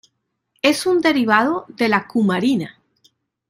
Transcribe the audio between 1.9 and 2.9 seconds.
cumarina.